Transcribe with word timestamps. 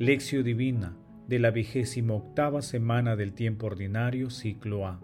Lección 0.00 0.42
Divina 0.42 0.96
de 1.28 1.38
la 1.38 1.52
vigésima 1.52 2.14
octava 2.14 2.62
semana 2.62 3.14
del 3.14 3.32
tiempo 3.32 3.66
ordinario, 3.66 4.28
ciclo 4.28 4.88
A. 4.88 5.00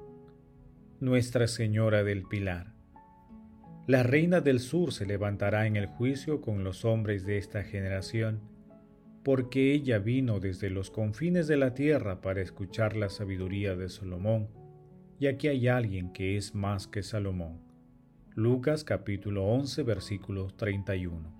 Nuestra 0.99 1.47
Señora 1.47 2.03
del 2.03 2.25
Pilar. 2.25 2.75
La 3.87 4.03
reina 4.03 4.41
del 4.41 4.59
sur 4.59 4.93
se 4.93 5.07
levantará 5.07 5.69
en 5.69 5.77
el 5.77 5.87
juicio 5.87 6.41
con 6.41 6.65
los 6.65 6.85
hombres 6.85 7.25
de 7.25 7.39
esta 7.39 7.63
generación, 7.63 8.41
porque 9.23 9.73
ella 9.73 10.01
vino 10.01 10.41
desde 10.41 10.71
los 10.71 10.91
confines 10.91 11.47
de 11.47 11.57
la 11.57 11.73
tierra 11.73 12.21
para 12.21 12.43
escuchar 12.43 12.97
la 12.97 13.11
sabiduría 13.11 13.77
de 13.77 13.89
Salomón, 13.89 14.49
y 15.21 15.29
aquí 15.29 15.47
hay 15.47 15.69
alguien 15.69 16.13
que 16.13 16.37
es 16.37 16.53
más 16.57 16.89
que 16.89 17.05
Salomón. 17.05 17.61
Lucas 18.35 18.83
capítulo 18.83 19.45
11 19.45 19.85
versículo 19.85 20.49
31. 20.49 21.40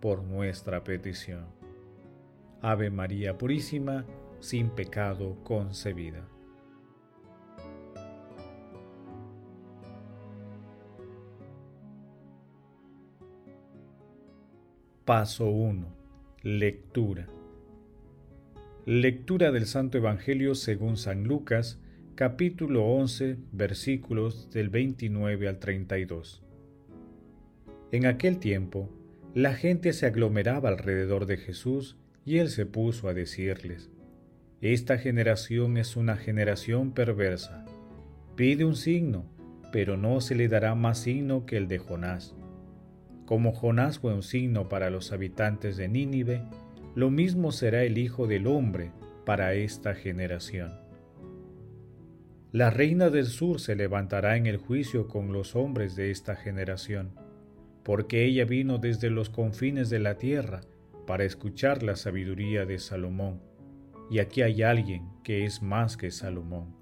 por 0.00 0.22
nuestra 0.22 0.82
petición. 0.82 1.44
Ave 2.62 2.90
María 2.90 3.38
Purísima, 3.38 4.04
sin 4.40 4.70
pecado 4.70 5.36
concebida. 5.44 6.26
Paso 15.04 15.50
1. 15.50 15.86
Lectura. 16.42 17.26
Lectura 18.86 19.50
del 19.50 19.66
Santo 19.66 19.98
Evangelio 19.98 20.54
según 20.54 20.96
San 20.96 21.24
Lucas, 21.24 21.80
capítulo 22.14 22.84
11, 22.86 23.36
versículos 23.52 24.50
del 24.50 24.68
29 24.68 25.48
al 25.48 25.58
32. 25.58 26.42
En 27.92 28.06
aquel 28.06 28.38
tiempo, 28.38 28.88
la 29.34 29.54
gente 29.54 29.92
se 29.92 30.06
aglomeraba 30.06 30.70
alrededor 30.70 31.26
de 31.26 31.36
Jesús 31.36 31.96
y 32.24 32.38
él 32.38 32.48
se 32.48 32.66
puso 32.66 33.08
a 33.08 33.14
decirles, 33.14 33.90
Esta 34.60 34.98
generación 34.98 35.76
es 35.76 35.96
una 35.96 36.16
generación 36.16 36.92
perversa. 36.92 37.64
Pide 38.34 38.64
un 38.64 38.74
signo, 38.74 39.24
pero 39.72 39.96
no 39.96 40.20
se 40.20 40.34
le 40.34 40.48
dará 40.48 40.74
más 40.74 40.98
signo 40.98 41.46
que 41.46 41.56
el 41.56 41.68
de 41.68 41.78
Jonás. 41.78 42.34
Como 43.24 43.52
Jonás 43.52 44.00
fue 44.00 44.12
un 44.12 44.24
signo 44.24 44.68
para 44.68 44.90
los 44.90 45.12
habitantes 45.12 45.76
de 45.76 45.86
Nínive, 45.88 46.42
lo 46.96 47.10
mismo 47.10 47.52
será 47.52 47.84
el 47.84 47.98
Hijo 47.98 48.26
del 48.26 48.48
Hombre 48.48 48.90
para 49.24 49.54
esta 49.54 49.94
generación. 49.94 50.72
La 52.50 52.70
reina 52.70 53.10
del 53.10 53.26
sur 53.26 53.60
se 53.60 53.76
levantará 53.76 54.36
en 54.36 54.46
el 54.46 54.56
juicio 54.56 55.06
con 55.06 55.32
los 55.32 55.54
hombres 55.54 55.94
de 55.94 56.10
esta 56.10 56.34
generación 56.34 57.12
porque 57.84 58.24
ella 58.24 58.44
vino 58.44 58.78
desde 58.78 59.10
los 59.10 59.30
confines 59.30 59.90
de 59.90 59.98
la 59.98 60.16
tierra 60.16 60.60
para 61.06 61.24
escuchar 61.24 61.82
la 61.82 61.96
sabiduría 61.96 62.66
de 62.66 62.78
Salomón, 62.78 63.40
y 64.10 64.18
aquí 64.18 64.42
hay 64.42 64.62
alguien 64.62 65.08
que 65.22 65.44
es 65.44 65.62
más 65.62 65.96
que 65.96 66.10
Salomón. 66.10 66.74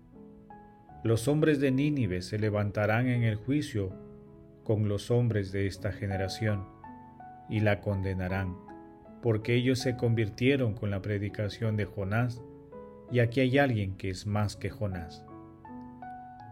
Los 1.05 1.29
hombres 1.29 1.61
de 1.61 1.71
Nínive 1.71 2.23
se 2.23 2.39
levantarán 2.39 3.07
en 3.07 3.23
el 3.23 3.37
juicio 3.37 3.93
con 4.65 4.89
los 4.89 5.11
hombres 5.11 5.53
de 5.53 5.67
esta 5.67 5.93
generación, 5.93 6.67
y 7.49 7.61
la 7.61 7.81
condenarán, 7.81 8.57
porque 9.23 9.55
ellos 9.55 9.79
se 9.79 9.97
convirtieron 9.97 10.75
con 10.75 10.91
la 10.91 11.01
predicación 11.01 11.77
de 11.77 11.87
Jonás, 11.87 12.43
y 13.11 13.21
aquí 13.21 13.41
hay 13.41 13.59
alguien 13.59 13.97
que 13.97 14.11
es 14.11 14.27
más 14.27 14.57
que 14.57 14.69
Jonás. 14.69 15.25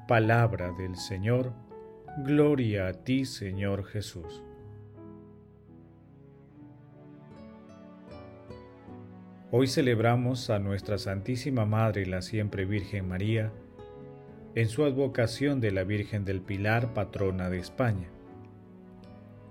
Palabra 0.08 0.72
del 0.72 0.96
Señor, 0.96 1.52
Gloria 2.24 2.88
a 2.88 2.94
ti, 2.94 3.26
Señor 3.26 3.84
Jesús. 3.84 4.42
Hoy 9.50 9.66
celebramos 9.66 10.48
a 10.48 10.58
nuestra 10.58 10.96
Santísima 10.96 11.66
Madre, 11.66 12.06
la 12.06 12.22
siempre 12.22 12.64
Virgen 12.64 13.06
María, 13.06 13.52
en 14.54 14.70
su 14.70 14.84
advocación 14.84 15.60
de 15.60 15.72
la 15.72 15.84
Virgen 15.84 16.24
del 16.24 16.40
Pilar, 16.40 16.94
patrona 16.94 17.50
de 17.50 17.58
España. 17.58 18.08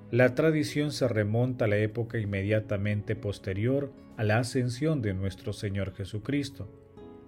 La 0.10 0.34
tradición 0.34 0.92
se 0.92 1.08
remonta 1.08 1.66
a 1.66 1.68
la 1.68 1.78
época 1.78 2.18
inmediatamente 2.18 3.16
posterior 3.16 3.94
a 4.18 4.24
la 4.24 4.40
ascensión 4.40 5.04
de 5.04 5.14
nuestro 5.14 5.54
Señor 5.54 5.94
Jesucristo, 5.94 6.68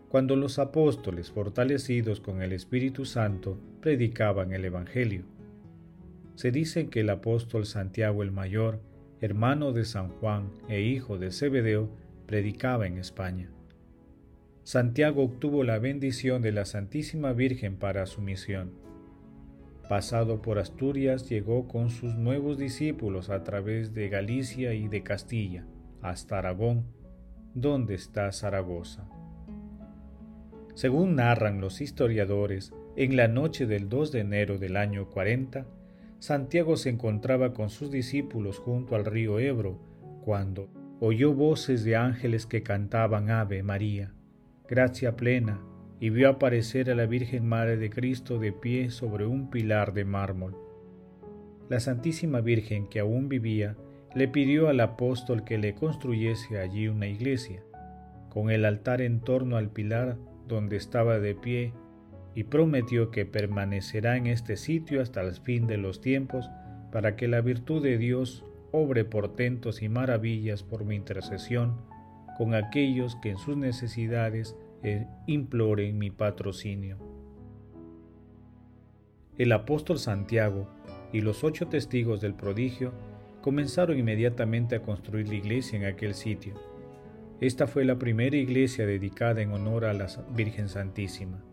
cuando 0.09 0.35
los 0.35 0.57
apóstoles, 0.57 1.31
fortalecidos 1.31 2.22
con 2.22 2.41
el 2.41 2.53
Espíritu 2.53 3.06
Santo, 3.06 3.59
predicaban 3.81 4.53
el 4.53 4.63
Evangelio. 4.63 5.25
Se 6.35 6.51
dice 6.51 6.88
que 6.88 7.01
el 7.01 7.09
apóstol 7.09 7.66
Santiago 7.66 8.23
el 8.23 8.31
Mayor, 8.31 8.79
hermano 9.19 9.73
de 9.73 9.84
San 9.84 10.09
Juan 10.09 10.51
e 10.69 10.81
hijo 10.81 11.17
de 11.17 11.31
Zebedeo, 11.31 11.90
predicaba 12.25 12.88
en 12.88 12.97
España. 12.97 13.50
Santiago 14.63 15.23
obtuvo 15.23 15.63
la 15.63 15.79
bendición 15.79 16.41
de 16.41 16.51
la 16.51 16.66
Santísima 16.66 17.34
Virgen 17.34 17.78
para 17.78 18.06
su 18.06 18.22
misión. 18.22 18.72
Pasado 19.90 20.41
por 20.41 20.59
Asturias, 20.59 21.29
llegó 21.29 21.67
con 21.67 21.90
sus 21.90 22.16
nuevos 22.16 22.57
discípulos 22.57 23.29
a 23.29 23.44
través 23.44 23.94
de 23.94 24.09
Galicia 24.09 24.73
y 24.73 24.90
de 24.90 25.03
Castilla, 25.03 25.66
hasta 26.01 26.40
Aragón, 26.40 26.85
donde 27.53 27.96
está 27.96 28.31
Zaragoza. 28.34 29.07
Según 30.78 31.16
narran 31.16 31.60
los 31.60 31.82
historiadores, 31.82 32.72
en 32.96 33.16
la 33.16 33.28
noche 33.28 33.66
del 33.66 33.90
2 33.90 34.12
de 34.12 34.20
enero 34.20 34.60
del 34.60 34.78
año 34.78 35.10
40, 35.10 35.66
Santiago 36.20 36.78
se 36.78 36.92
encontraba 36.92 37.52
con 37.52 37.72
sus 37.72 37.90
discípulos 37.90 38.60
junto 38.60 38.96
al 38.96 39.04
río 39.04 39.40
Ebro, 39.40 39.80
cuando 40.24 40.70
oyó 41.00 41.34
voces 41.34 41.84
de 41.84 41.96
ángeles 41.96 42.46
que 42.46 42.62
cantaban 42.62 43.32
Ave 43.32 43.64
María, 43.64 44.14
gracia 44.70 45.16
plena, 45.16 45.60
y 46.00 46.12
vio 46.12 46.30
aparecer 46.30 46.92
a 46.92 46.96
la 46.96 47.08
Virgen 47.08 47.48
Madre 47.48 47.78
de 47.78 47.90
Cristo 47.90 48.38
de 48.38 48.52
pie 48.52 48.92
sobre 48.92 49.26
un 49.26 49.50
pilar 49.50 49.96
de 49.96 50.06
mármol. 50.06 50.56
La 51.70 51.80
Santísima 51.80 52.40
Virgen, 52.40 52.86
que 52.86 53.00
aún 53.00 53.30
vivía, 53.30 53.76
le 54.14 54.28
pidió 54.28 54.70
al 54.70 54.80
apóstol 54.82 55.44
que 55.44 55.58
le 55.58 55.74
construyese 55.74 56.59
allí 56.59 56.88
una 56.88 57.08
iglesia, 57.08 57.64
con 58.30 58.52
el 58.52 58.64
altar 58.64 59.02
en 59.02 59.22
torno 59.22 59.58
al 59.58 59.72
pilar 59.72 60.18
donde 60.47 60.78
estaba 60.78 61.19
de 61.19 61.35
pie, 61.35 61.74
y 62.35 62.44
prometió 62.44 63.09
que 63.09 63.25
permanecerá 63.25 64.16
en 64.16 64.28
este 64.28 64.58
sitio 64.58 65.02
hasta 65.02 65.22
el 65.22 65.34
fin 65.34 65.66
de 65.66 65.78
los 65.78 66.02
tiempos, 66.02 66.50
para 66.91 67.16
que 67.16 67.28
la 67.28 67.41
virtud 67.41 67.81
de 67.81 67.97
Dios 67.97 68.46
obre 68.72 69.06
portentos 69.06 69.81
y 69.81 69.90
maravillas 69.90 70.63
por 70.63 70.85
mi 70.85 70.96
intercesión 70.96 71.78
con 72.38 72.53
aquellos 72.53 73.16
que 73.16 73.31
en 73.31 73.38
sus 73.38 73.58
necesidades 73.58 74.55
eh, 74.84 75.08
imploren 75.26 75.97
mi 75.97 76.11
patrocinio. 76.11 76.97
El 79.38 79.52
apóstol 79.52 79.97
Santiago 79.97 80.67
y 81.11 81.22
los 81.22 81.44
ocho 81.44 81.67
testigos 81.67 82.22
del 82.22 82.35
prodigio 82.35 82.94
comenzaron 83.41 83.97
inmediatamente 83.97 84.76
a 84.76 84.82
construir 84.84 85.28
la 85.28 85.35
iglesia 85.35 85.79
en 85.79 85.85
aquel 85.85 86.14
sitio 86.14 86.53
esta 87.39 87.67
fue 87.67 87.85
la 87.85 87.99
primera 87.99 88.35
iglesia 88.35 88.87
dedicada 88.87 89.41
en 89.41 89.51
honor 89.51 89.85
a 89.85 89.93
la 89.93 90.07
Virgen 90.35 90.69
Santísima. 90.69 91.43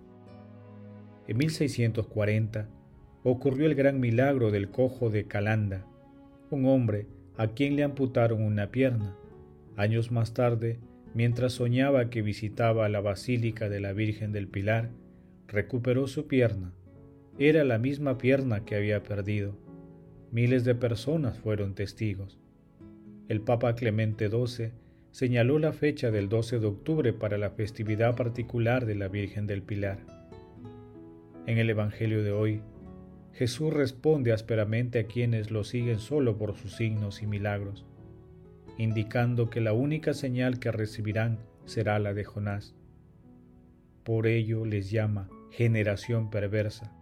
En 1.29 1.37
1640 1.37 2.69
ocurrió 3.23 3.67
el 3.67 3.75
gran 3.75 4.01
milagro 4.01 4.51
del 4.51 4.71
cojo 4.71 5.11
de 5.11 5.27
Calanda, 5.27 5.87
un 6.51 6.65
hombre 6.67 7.07
a 7.37 7.49
quien 7.49 7.77
le 7.77 7.83
amputaron 7.83 8.43
una 8.43 8.71
pierna. 8.71 9.15
Años 9.77 10.11
más 10.11 10.33
tarde, 10.33 10.79
mientras 11.13 11.53
soñaba 11.53 12.09
que 12.09 12.23
visitaba 12.23 12.89
la 12.89 13.01
Basílica 13.01 13.69
de 13.69 13.81
la 13.81 13.93
Virgen 13.93 14.33
del 14.33 14.49
Pilar, 14.49 14.91
recuperó 15.49 16.07
su 16.07 16.27
pierna. 16.27 16.73
Era 17.39 17.63
la 17.65 17.79
misma 17.79 18.17
pierna 18.17 18.65
que 18.65 18.77
había 18.77 19.03
perdido. 19.03 19.59
Miles 20.33 20.65
de 20.65 20.75
personas 20.75 21.39
fueron 21.39 21.75
testigos. 21.75 22.39
El 23.29 23.41
Papa 23.41 23.75
Clemente 23.75 24.29
XII 24.29 24.73
señaló 25.15 25.61
la 25.61 25.73
fecha 25.73 26.11
del 26.11 26.29
12 26.29 26.59
de 26.59 26.67
octubre 26.67 27.13
para 27.13 27.39
la 27.39 27.51
festividad 27.51 28.17
particular 28.17 28.85
de 28.85 28.97
la 28.97 29.07
Virgen 29.07 29.47
del 29.47 29.63
Pilar. 29.63 30.01
En 31.47 31.59
el 31.59 31.71
Evangelio 31.71 32.25
de 32.25 32.33
hoy, 32.33 32.63
Jesús 33.33 33.73
responde 33.73 34.33
ásperamente 34.33 34.99
a 34.99 35.07
quienes 35.07 35.53
lo 35.53 35.63
siguen 35.63 36.01
solo 36.01 36.37
por 36.37 36.57
sus 36.57 36.75
signos 36.75 37.23
y 37.23 37.29
milagros, 37.29 37.87
indicando 38.77 39.51
que 39.51 39.61
la 39.61 39.73
única 39.73 40.15
señal 40.15 40.59
que 40.59 40.73
recibirán 40.73 41.39
será 41.65 42.01
la 42.01 42.13
de 42.13 42.25
Jonás. 42.25 42.75
Por 44.03 44.27
ello 44.27 44.65
les 44.65 44.91
llama 44.91 45.29
generación 45.53 46.29
perversa, 46.29 46.93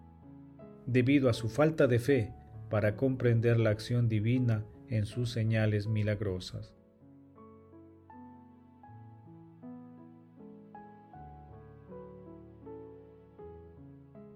debido 0.85 1.31
a 1.31 1.33
su 1.33 1.49
falta 1.49 1.87
de 1.87 1.99
fe 1.99 2.31
para 2.69 2.95
comprender 2.95 3.59
la 3.59 3.71
acción 3.71 4.11
divina 4.11 4.67
en 4.91 5.07
sus 5.07 5.31
señales 5.31 5.87
milagrosas. 5.87 6.75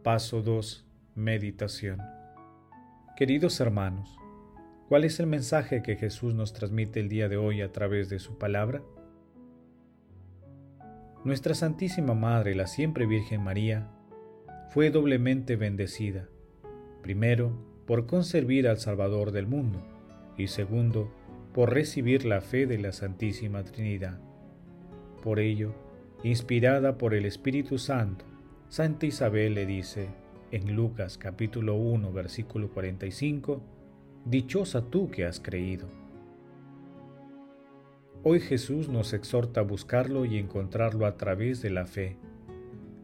Paso 0.07 0.41
2. 0.41 0.87
Meditación. 1.17 2.01
Queridos 3.17 3.59
hermanos, 3.59 4.17
¿cuál 4.89 5.03
es 5.03 5.19
el 5.19 5.27
mensaje 5.27 5.83
que 5.83 5.97
Jesús 5.97 6.33
nos 6.33 6.53
transmite 6.53 7.01
el 7.01 7.09
día 7.09 7.29
de 7.29 7.37
hoy 7.37 7.61
a 7.61 7.73
través 7.73 8.09
de 8.09 8.21
su 8.21 8.39
palabra? 8.39 8.85
Nuestra 11.25 11.57
Santísima 11.57 12.15
Madre, 12.15 12.55
la 12.55 12.69
siempre 12.69 13.05
Virgen 13.05 13.43
María, 13.43 13.91
fue 14.69 14.91
doblemente 14.91 15.57
bendecida, 15.57 16.29
primero 17.03 17.51
por 17.85 18.07
conservar 18.07 18.69
al 18.69 18.79
Salvador 18.79 19.33
del 19.33 19.49
mundo 19.49 19.83
y 20.39 20.47
segundo 20.47 21.11
por 21.53 21.75
recibir 21.75 22.25
la 22.27 22.43
fe 22.43 22.67
de 22.67 22.79
la 22.79 22.93
Santísima 22.93 23.65
Trinidad. 23.65 24.21
Por 25.25 25.41
ello, 25.41 25.75
inspirada 26.23 26.97
por 26.97 27.13
el 27.13 27.27
Espíritu 27.27 27.77
Santo, 27.79 28.25
Santa 28.69 29.07
Isabel 29.07 29.55
le 29.55 29.65
dice 29.65 30.09
en 30.51 30.75
Lucas 30.75 31.19
capítulo 31.19 31.77
1 31.77 32.13
versículo 32.13 32.69
45, 32.71 33.63
Dichosa 34.25 34.83
tú 34.91 35.09
que 35.09 35.25
has 35.25 35.39
creído. 35.39 35.87
Hoy 38.25 38.41
Jesús 38.41 38.89
nos 38.89 39.13
exhorta 39.13 39.61
a 39.61 39.63
buscarlo 39.63 40.25
y 40.25 40.37
encontrarlo 40.37 41.07
a 41.07 41.17
través 41.17 41.63
de 41.63 41.71
la 41.71 41.87
fe. 41.87 42.17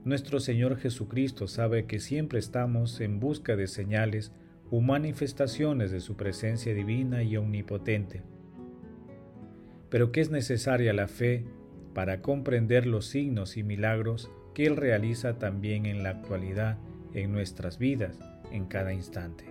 Nuestro 0.04 0.40
Señor 0.40 0.78
Jesucristo 0.78 1.46
sabe 1.46 1.86
que 1.86 2.00
siempre 2.00 2.40
estamos 2.40 3.00
en 3.00 3.20
busca 3.20 3.54
de 3.54 3.68
señales 3.68 4.32
o 4.68 4.80
manifestaciones 4.80 5.92
de 5.92 6.00
su 6.00 6.16
presencia 6.16 6.74
divina 6.74 7.22
y 7.22 7.36
omnipotente, 7.36 8.22
pero 9.90 10.10
que 10.10 10.22
es 10.22 10.30
necesaria 10.32 10.92
la 10.92 11.06
fe 11.06 11.44
para 11.94 12.20
comprender 12.20 12.84
los 12.84 13.06
signos 13.06 13.56
y 13.56 13.62
milagros 13.62 14.28
que 14.54 14.66
Él 14.66 14.76
realiza 14.76 15.38
también 15.38 15.86
en 15.86 16.02
la 16.02 16.10
actualidad 16.10 16.78
en 17.14 17.32
nuestras 17.32 17.78
vidas, 17.78 18.18
en 18.50 18.66
cada 18.66 18.92
instante. 18.92 19.44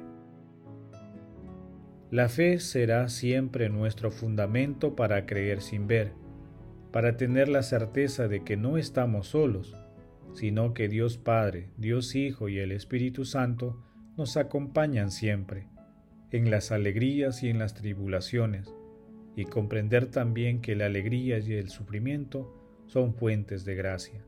La 2.09 2.27
fe 2.27 2.59
será 2.59 3.07
siempre 3.07 3.69
nuestro 3.69 4.11
fundamento 4.11 4.95
para 4.95 5.25
creer 5.25 5.61
sin 5.61 5.87
ver, 5.87 6.11
para 6.91 7.15
tener 7.15 7.47
la 7.47 7.63
certeza 7.63 8.27
de 8.27 8.43
que 8.43 8.57
no 8.57 8.77
estamos 8.77 9.27
solos, 9.27 9.77
sino 10.33 10.73
que 10.73 10.89
Dios 10.89 11.17
Padre, 11.17 11.69
Dios 11.77 12.15
Hijo 12.15 12.49
y 12.49 12.59
el 12.59 12.71
Espíritu 12.71 13.23
Santo 13.23 13.81
nos 14.17 14.35
acompañan 14.35 15.09
siempre, 15.09 15.67
en 16.31 16.51
las 16.51 16.71
alegrías 16.71 17.43
y 17.43 17.49
en 17.49 17.59
las 17.59 17.73
tribulaciones, 17.73 18.73
y 19.35 19.45
comprender 19.45 20.07
también 20.07 20.61
que 20.61 20.75
la 20.75 20.87
alegría 20.87 21.39
y 21.39 21.53
el 21.53 21.69
sufrimiento 21.69 22.53
son 22.87 23.13
fuentes 23.13 23.63
de 23.63 23.75
gracia. 23.75 24.25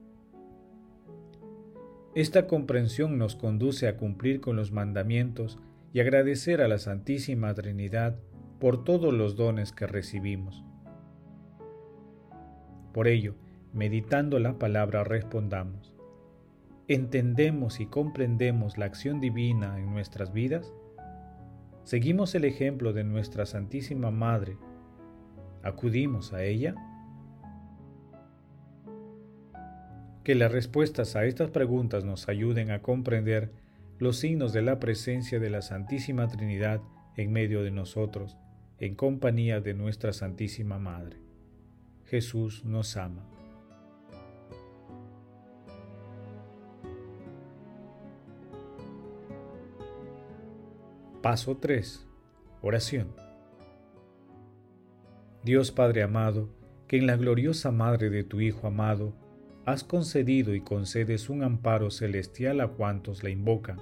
Esta 2.16 2.46
comprensión 2.46 3.18
nos 3.18 3.36
conduce 3.36 3.88
a 3.88 3.98
cumplir 3.98 4.40
con 4.40 4.56
los 4.56 4.72
mandamientos 4.72 5.58
y 5.94 6.00
agradecer 6.00 6.62
a 6.62 6.68
la 6.68 6.78
Santísima 6.78 7.52
Trinidad 7.56 8.20
por 8.60 8.84
todos 8.84 9.12
los 9.12 9.36
dones 9.36 9.72
que 9.72 9.88
recibimos. 9.88 10.64
Por 12.94 13.08
ello, 13.08 13.34
meditando 13.74 14.38
la 14.38 14.60
palabra, 14.60 15.04
respondamos, 15.04 15.96
¿entendemos 16.88 17.80
y 17.80 17.88
comprendemos 17.88 18.78
la 18.78 18.86
acción 18.86 19.20
divina 19.20 19.80
en 19.80 19.92
nuestras 19.92 20.32
vidas? 20.34 20.72
¿Seguimos 21.84 22.36
el 22.36 22.46
ejemplo 22.46 22.94
de 22.94 23.04
nuestra 23.04 23.48
Santísima 23.48 24.12
Madre? 24.12 24.56
¿Acudimos 25.64 26.32
a 26.32 26.44
ella? 26.44 26.76
Que 30.24 30.36
las 30.36 30.54
respuestas 30.54 31.18
a 31.18 31.26
estas 31.26 31.50
preguntas 31.50 32.06
nos 32.06 32.30
ayuden 32.30 32.72
a 32.72 32.82
comprender 32.82 33.52
los 34.00 34.18
signos 34.18 34.54
de 34.54 34.62
la 34.62 34.80
presencia 34.80 35.38
de 35.40 35.50
la 35.50 35.62
Santísima 35.62 36.30
Trinidad 36.30 36.82
en 37.18 37.34
medio 37.34 37.62
de 37.62 37.72
nosotros, 37.72 38.38
en 38.80 38.96
compañía 38.96 39.60
de 39.60 39.74
nuestra 39.74 40.14
Santísima 40.14 40.80
Madre. 40.80 41.18
Jesús 42.06 42.64
nos 42.64 42.96
ama. 42.96 43.26
Paso 51.22 51.58
3. 51.58 52.06
Oración. 52.62 53.14
Dios 55.44 55.72
Padre 55.72 56.04
amado, 56.04 56.50
que 56.88 56.98
en 56.98 57.08
la 57.08 57.18
gloriosa 57.18 57.72
Madre 57.72 58.10
de 58.10 58.24
tu 58.24 58.40
Hijo 58.40 58.68
amado 58.68 59.14
has 59.66 59.86
concedido 59.86 60.54
y 60.54 60.62
concedes 60.62 61.30
un 61.30 61.42
amparo 61.42 61.90
celestial 61.90 62.60
a 62.60 62.68
cuantos 62.68 63.24
la 63.24 63.30
invocan. 63.30 63.78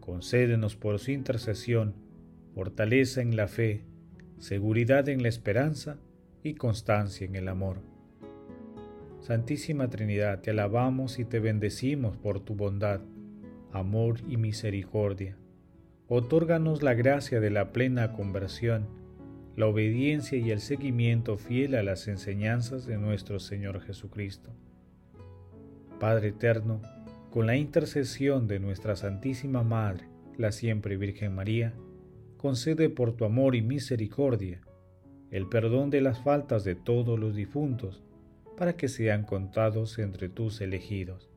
Concédenos 0.00 0.76
por 0.76 0.98
su 0.98 1.10
intercesión 1.10 1.94
fortaleza 2.54 3.20
en 3.20 3.36
la 3.36 3.48
fe, 3.48 3.84
seguridad 4.38 5.10
en 5.10 5.22
la 5.22 5.28
esperanza 5.28 5.98
y 6.42 6.54
constancia 6.54 7.26
en 7.26 7.36
el 7.36 7.48
amor. 7.48 7.82
Santísima 9.20 9.90
Trinidad, 9.90 10.40
te 10.40 10.52
alabamos 10.52 11.18
y 11.18 11.26
te 11.26 11.40
bendecimos 11.40 12.16
por 12.16 12.40
tu 12.40 12.54
bondad, 12.54 13.00
amor 13.72 14.20
y 14.26 14.38
misericordia. 14.38 15.36
Otórganos 16.08 16.82
la 16.82 16.94
gracia 16.94 17.40
de 17.40 17.50
la 17.50 17.72
plena 17.72 18.12
conversión, 18.14 18.86
la 19.56 19.66
obediencia 19.66 20.38
y 20.38 20.50
el 20.50 20.60
seguimiento 20.60 21.36
fiel 21.36 21.74
a 21.74 21.82
las 21.82 22.08
enseñanzas 22.08 22.86
de 22.86 22.96
nuestro 22.96 23.40
Señor 23.40 23.82
Jesucristo 23.82 24.54
Padre 25.98 26.28
eterno, 26.28 26.82
con 27.30 27.46
la 27.46 27.56
intercesión 27.56 28.46
de 28.48 28.60
nuestra 28.60 28.96
Santísima 28.96 29.62
Madre, 29.62 30.08
la 30.36 30.52
siempre 30.52 30.98
Virgen 30.98 31.34
María, 31.34 31.72
concede 32.36 32.90
por 32.90 33.16
tu 33.16 33.24
amor 33.24 33.54
y 33.54 33.62
misericordia 33.62 34.60
el 35.30 35.48
perdón 35.48 35.88
de 35.90 36.02
las 36.02 36.20
faltas 36.20 36.64
de 36.64 36.74
todos 36.74 37.18
los 37.18 37.34
difuntos, 37.34 38.04
para 38.58 38.76
que 38.76 38.88
sean 38.88 39.24
contados 39.24 39.98
entre 39.98 40.28
tus 40.28 40.60
elegidos. 40.60 41.30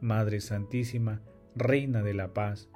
Madre 0.00 0.40
Santísima, 0.40 1.22
Reina 1.54 2.02
de 2.02 2.14
la 2.14 2.34
Paz, 2.34 2.68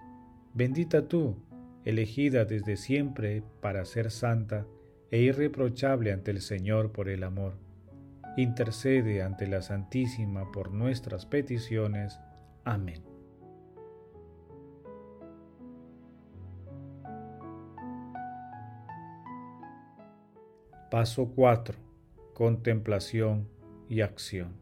bendita 0.54 1.06
tú, 1.06 1.36
elegida 1.84 2.44
desde 2.44 2.76
siempre 2.76 3.42
para 3.60 3.84
ser 3.84 4.10
santa 4.10 4.66
e 5.10 5.20
irreprochable 5.20 6.12
ante 6.12 6.30
el 6.30 6.40
Señor 6.40 6.92
por 6.92 7.08
el 7.08 7.22
amor 7.24 7.54
intercede 8.36 9.22
ante 9.22 9.46
la 9.46 9.62
Santísima 9.62 10.50
por 10.52 10.72
nuestras 10.72 11.26
peticiones. 11.26 12.18
Amén. 12.64 13.02
Paso 20.90 21.32
4. 21.34 21.78
Contemplación 22.34 23.48
y 23.88 24.02
acción. 24.02 24.52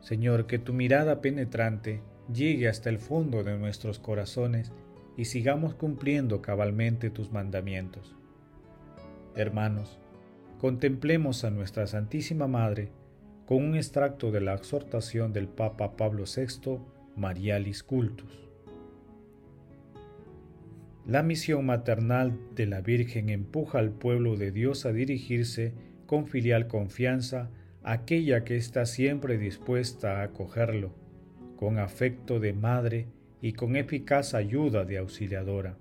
Señor, 0.00 0.46
que 0.46 0.60
tu 0.60 0.72
mirada 0.72 1.20
penetrante 1.20 2.00
llegue 2.32 2.68
hasta 2.68 2.88
el 2.88 2.98
fondo 2.98 3.42
de 3.42 3.58
nuestros 3.58 3.98
corazones 3.98 4.70
y 5.16 5.24
sigamos 5.24 5.74
cumpliendo 5.74 6.42
cabalmente 6.42 7.10
tus 7.10 7.32
mandamientos. 7.32 8.14
Hermanos, 9.34 9.98
contemplemos 10.58 11.44
a 11.44 11.50
nuestra 11.50 11.86
Santísima 11.86 12.46
Madre 12.46 12.90
con 13.46 13.62
un 13.62 13.76
extracto 13.76 14.30
de 14.30 14.40
la 14.40 14.54
exhortación 14.54 15.32
del 15.32 15.48
Papa 15.48 15.96
Pablo 15.96 16.24
VI, 16.24 16.78
Marialis 17.14 17.82
Cultus. 17.82 18.48
La 21.06 21.22
misión 21.22 21.66
maternal 21.66 22.36
de 22.56 22.66
la 22.66 22.80
Virgen 22.80 23.28
empuja 23.28 23.78
al 23.78 23.90
pueblo 23.90 24.36
de 24.36 24.50
Dios 24.50 24.86
a 24.86 24.92
dirigirse 24.92 25.72
con 26.06 26.26
filial 26.26 26.66
confianza 26.66 27.50
a 27.84 27.92
aquella 27.92 28.42
que 28.42 28.56
está 28.56 28.86
siempre 28.86 29.38
dispuesta 29.38 30.20
a 30.20 30.24
acogerlo, 30.24 30.92
con 31.56 31.78
afecto 31.78 32.40
de 32.40 32.52
madre 32.52 33.06
y 33.40 33.52
con 33.52 33.76
eficaz 33.76 34.34
ayuda 34.34 34.84
de 34.84 34.98
auxiliadora. 34.98 35.76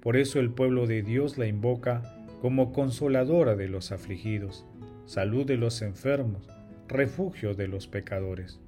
Por 0.00 0.16
eso 0.16 0.40
el 0.40 0.50
pueblo 0.50 0.86
de 0.86 1.02
Dios 1.02 1.38
la 1.38 1.46
invoca 1.46 2.17
como 2.40 2.72
consoladora 2.72 3.56
de 3.56 3.68
los 3.68 3.92
afligidos, 3.92 4.66
salud 5.06 5.46
de 5.46 5.56
los 5.56 5.82
enfermos, 5.82 6.48
refugio 6.86 7.54
de 7.54 7.68
los 7.68 7.86
pecadores. 7.86 8.60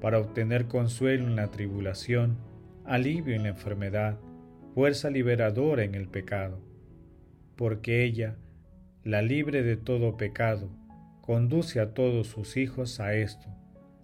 para 0.00 0.20
obtener 0.20 0.66
consuelo 0.66 1.26
en 1.26 1.34
la 1.34 1.50
tribulación, 1.50 2.38
alivio 2.84 3.34
en 3.34 3.42
la 3.42 3.48
enfermedad, 3.48 4.20
fuerza 4.72 5.10
liberadora 5.10 5.82
en 5.82 5.96
el 5.96 6.06
pecado, 6.06 6.60
porque 7.56 8.04
ella, 8.04 8.36
la 9.02 9.22
libre 9.22 9.64
de 9.64 9.76
todo 9.76 10.16
pecado, 10.16 10.70
conduce 11.20 11.80
a 11.80 11.94
todos 11.94 12.28
sus 12.28 12.56
hijos 12.56 13.00
a 13.00 13.14
esto, 13.14 13.48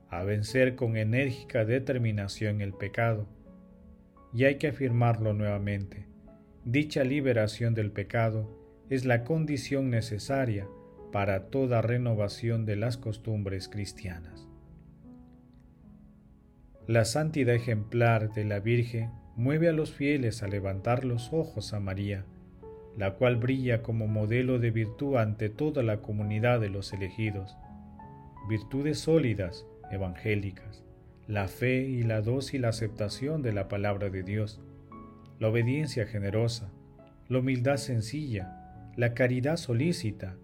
a 0.08 0.24
vencer 0.24 0.74
con 0.74 0.96
enérgica 0.96 1.64
determinación 1.64 2.60
el 2.60 2.74
pecado. 2.74 3.28
Y 4.32 4.44
hay 4.44 4.56
que 4.56 4.68
afirmarlo 4.68 5.32
nuevamente, 5.32 6.08
dicha 6.64 7.04
liberación 7.04 7.74
del 7.74 7.90
pecado 7.90 8.48
es 8.88 9.04
la 9.04 9.24
condición 9.24 9.90
necesaria 9.90 10.66
para 11.12 11.44
toda 11.50 11.82
renovación 11.82 12.64
de 12.64 12.76
las 12.76 12.96
costumbres 12.96 13.68
cristianas. 13.68 14.48
La 16.86 17.04
santidad 17.04 17.54
ejemplar 17.54 18.32
de 18.32 18.44
la 18.44 18.60
Virgen 18.60 19.10
mueve 19.36 19.68
a 19.68 19.72
los 19.72 19.92
fieles 19.92 20.42
a 20.42 20.48
levantar 20.48 21.04
los 21.04 21.32
ojos 21.32 21.72
a 21.72 21.80
María, 21.80 22.24
la 22.96 23.14
cual 23.14 23.36
brilla 23.36 23.82
como 23.82 24.06
modelo 24.06 24.58
de 24.58 24.70
virtud 24.70 25.16
ante 25.16 25.48
toda 25.48 25.82
la 25.82 26.00
comunidad 26.00 26.60
de 26.60 26.68
los 26.68 26.92
elegidos. 26.92 27.56
Virtudes 28.48 28.98
sólidas, 28.98 29.66
evangélicas, 29.90 30.84
la 31.26 31.48
fe 31.48 31.82
y 31.82 32.02
la 32.02 32.20
dócil 32.20 32.64
aceptación 32.64 33.42
de 33.42 33.52
la 33.52 33.68
palabra 33.68 34.10
de 34.10 34.22
Dios, 34.22 34.60
la 35.38 35.48
obediencia 35.48 36.06
generosa, 36.06 36.70
la 37.28 37.38
humildad 37.38 37.76
sencilla, 37.76 38.92
la 38.96 39.14
caridad 39.14 39.56
solícita, 39.56 40.36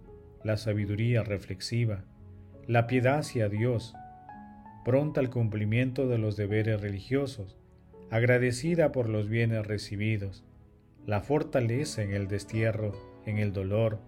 la 0.43 0.57
sabiduría 0.57 1.23
reflexiva, 1.23 2.05
la 2.67 2.87
piedad 2.87 3.19
hacia 3.19 3.49
Dios, 3.49 3.95
pronta 4.85 5.21
al 5.21 5.31
cumplimiento 5.31 6.09
de 6.09 6.19
los 6.19 6.37
deberes 6.37 6.81
religiosos, 6.81 7.59
agradecida 8.11 8.93
por 8.93 9.09
los 9.09 9.29
bienes 9.29 9.67
recibidos, 9.67 10.45
la 11.07 11.21
fortaleza 11.21 12.03
en 12.03 12.13
el 12.13 12.29
destierro, 12.29 12.93
en 13.27 13.39
el 13.39 13.53
dolor, 13.53 14.01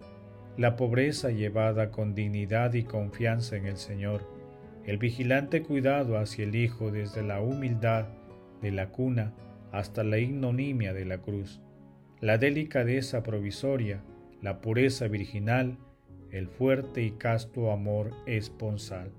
la 0.56 0.76
pobreza 0.76 1.30
llevada 1.30 1.90
con 1.90 2.14
dignidad 2.14 2.74
y 2.74 2.82
confianza 2.82 3.56
en 3.56 3.66
el 3.66 3.76
Señor, 3.76 4.28
el 4.84 4.98
vigilante 4.98 5.62
cuidado 5.62 6.18
hacia 6.18 6.44
el 6.44 6.54
Hijo 6.56 6.90
desde 6.90 7.22
la 7.22 7.40
humildad 7.40 8.08
de 8.60 8.72
la 8.72 8.88
cuna 8.88 9.32
hasta 9.72 10.04
la 10.04 10.18
ignomia 10.18 10.92
de 10.92 11.06
la 11.06 11.18
cruz, 11.18 11.60
la 12.20 12.38
delicadeza 12.38 13.22
provisoria, 13.22 14.04
la 14.40 14.60
pureza 14.60 15.08
virginal, 15.08 15.78
el 16.30 16.46
fuerte 16.46 17.02
y 17.02 17.12
casto 17.12 17.72
amor 17.72 18.12
esponsal. 18.26 19.10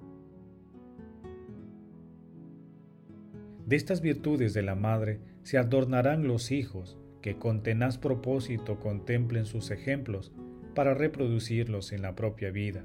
De 3.66 3.76
estas 3.76 4.02
virtudes 4.02 4.54
de 4.54 4.62
la 4.62 4.76
madre 4.76 5.20
se 5.42 5.58
adornarán 5.58 6.28
los 6.28 6.52
hijos 6.52 6.98
que 7.22 7.38
con 7.38 7.64
tenaz 7.64 7.98
propósito 7.98 8.80
contemplen 8.80 9.46
sus 9.46 9.72
ejemplos 9.72 10.32
para 10.76 10.94
reproducirlos 10.94 11.94
en 11.94 12.02
la 12.02 12.16
propia 12.16 12.52
vida. 12.52 12.84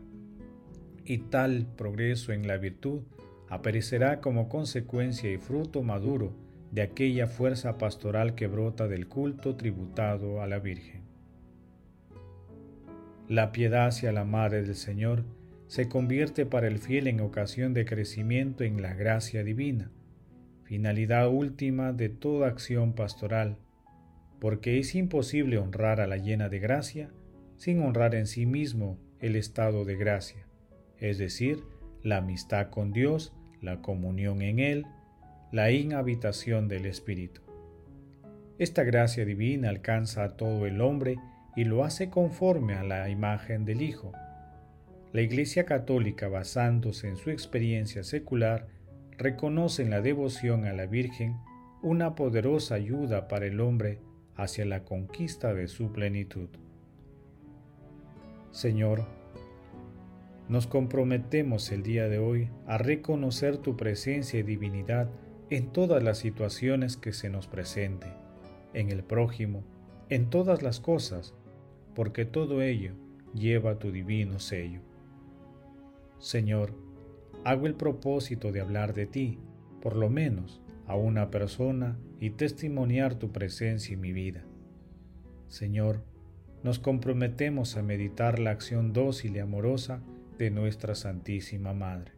Y 1.05 1.19
tal 1.19 1.67
progreso 1.77 2.33
en 2.33 2.47
la 2.47 2.57
virtud 2.59 3.03
aparecerá 3.49 4.21
como 4.21 4.49
consecuencia 4.49 5.33
y 5.33 5.39
fruto 5.39 5.83
maduro 5.83 6.48
de 6.71 6.83
aquella 6.83 7.27
fuerza 7.27 7.79
pastoral 7.79 8.35
que 8.35 8.47
brota 8.47 8.89
del 8.89 9.09
culto 9.09 9.57
tributado 9.57 10.43
a 10.43 10.47
la 10.47 10.59
Virgen. 10.59 11.03
La 13.29 13.53
piedad 13.53 13.87
hacia 13.87 14.13
la 14.13 14.25
Madre 14.25 14.63
del 14.63 14.75
Señor 14.75 15.25
se 15.67 15.89
convierte 15.89 16.47
para 16.47 16.67
el 16.67 16.79
fiel 16.79 17.09
en 17.09 17.21
ocasión 17.21 17.75
de 17.75 17.85
crecimiento 17.85 18.65
en 18.65 18.81
la 18.81 18.95
gracia 18.95 19.45
divina, 19.45 19.91
finalidad 20.65 21.29
última 21.29 21.93
de 21.93 22.09
toda 22.09 22.49
acción 22.49 22.95
pastoral, 22.95 23.59
porque 24.41 24.79
es 24.79 24.95
imposible 24.95 25.59
honrar 25.59 26.01
a 26.01 26.07
la 26.07 26.17
llena 26.17 26.49
de 26.49 26.59
gracia 26.59 27.11
sin 27.57 27.83
honrar 27.83 28.15
en 28.15 28.27
sí 28.27 28.47
mismo 28.47 28.99
el 29.21 29.37
estado 29.37 29.85
de 29.85 29.97
gracia, 29.97 30.47
es 30.99 31.19
decir, 31.19 31.65
la 32.03 32.19
amistad 32.19 32.71
con 32.71 32.93
Dios, 32.93 33.35
la 33.61 33.83
comunión 33.83 34.43
en 34.43 34.59
Él, 34.61 34.87
la 35.51 35.71
inhabitación 35.71 36.69
del 36.69 36.85
Espíritu. 36.85 37.41
Esta 38.59 38.85
gracia 38.85 39.25
divina 39.25 39.71
alcanza 39.71 40.25
a 40.25 40.37
todo 40.37 40.67
el 40.67 40.83
hombre 40.83 41.17
y 41.57 41.65
lo 41.65 41.85
hace 41.85 42.11
conforme 42.11 42.75
a 42.75 42.83
la 42.83 43.09
imagen 43.09 43.65
del 43.65 43.81
Hijo. 43.81 44.13
La 45.13 45.23
Iglesia 45.23 45.65
Católica, 45.65 46.29
basándose 46.29 47.09
en 47.09 47.17
su 47.17 47.31
experiencia 47.31 48.05
secular, 48.05 48.67
reconoce 49.17 49.83
en 49.83 49.91
la 49.91 50.03
devoción 50.03 50.67
a 50.67 50.75
la 50.75 50.85
Virgen 50.85 51.39
una 51.83 52.15
poderosa 52.15 52.75
ayuda 52.75 53.27
para 53.27 53.47
el 53.47 53.61
hombre 53.61 54.01
hacia 54.37 54.67
la 54.67 54.85
conquista 54.85 55.55
de 55.55 55.67
su 55.67 55.93
plenitud. 55.93 56.51
Señor, 58.51 59.07
nos 60.51 60.67
comprometemos 60.67 61.73
el 61.73 61.83
día 61.83 62.09
de 62.09 62.19
hoy 62.19 62.51
a 62.67 62.77
reconocer 62.77 63.57
tu 63.57 63.77
presencia 63.77 64.41
y 64.41 64.43
divinidad 64.43 65.09
en 65.51 65.73
todas 65.73 66.03
las 66.03 66.19
situaciones 66.19 66.97
que 66.97 67.13
se 67.13 67.31
nos 67.31 67.47
presente, 67.47 68.09
en 68.75 68.91
el 68.91 69.03
prójimo, 69.03 69.65
en 70.11 70.31
todas 70.31 70.63
las 70.63 70.81
cosas, 70.81 71.35
porque 71.95 72.25
todo 72.25 72.63
ello 72.63 72.93
lleva 73.35 73.79
tu 73.79 73.91
divino 73.91 74.39
sello. 74.39 74.81
Señor, 76.19 76.75
hago 77.45 77.67
el 77.67 77.75
propósito 77.75 78.53
de 78.53 78.61
hablar 78.61 78.93
de 78.95 79.07
ti, 79.07 79.39
por 79.81 79.97
lo 79.97 80.11
menos 80.11 80.61
a 80.87 80.97
una 80.97 81.31
persona 81.31 81.99
y 82.21 82.31
testimoniar 82.31 83.15
tu 83.15 83.31
presencia 83.31 83.95
en 83.95 84.01
mi 84.01 84.13
vida. 84.13 84.45
Señor, 85.47 86.03
nos 86.63 86.79
comprometemos 86.79 87.77
a 87.77 87.83
meditar 87.83 88.39
la 88.39 88.51
acción 88.51 88.93
dócil 88.93 89.37
y 89.37 89.39
amorosa 89.39 90.03
de 90.39 90.51
nuestra 90.51 90.95
Santísima 90.95 91.73
Madre. 91.73 92.18